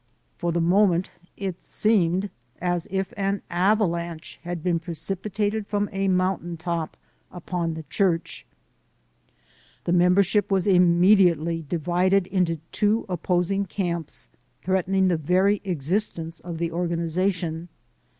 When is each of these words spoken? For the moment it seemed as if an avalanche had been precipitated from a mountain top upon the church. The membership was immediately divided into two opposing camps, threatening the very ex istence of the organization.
For 0.35 0.51
the 0.51 0.59
moment 0.59 1.11
it 1.37 1.61
seemed 1.61 2.31
as 2.59 2.87
if 2.89 3.13
an 3.15 3.43
avalanche 3.51 4.39
had 4.41 4.63
been 4.63 4.79
precipitated 4.79 5.67
from 5.67 5.89
a 5.91 6.07
mountain 6.07 6.57
top 6.57 6.97
upon 7.31 7.75
the 7.75 7.83
church. 7.83 8.43
The 9.83 9.93
membership 9.93 10.49
was 10.49 10.65
immediately 10.65 11.65
divided 11.69 12.25
into 12.25 12.57
two 12.71 13.05
opposing 13.09 13.65
camps, 13.67 14.29
threatening 14.63 15.07
the 15.07 15.17
very 15.17 15.61
ex 15.63 15.91
istence 15.91 16.41
of 16.41 16.57
the 16.57 16.71
organization. 16.71 17.69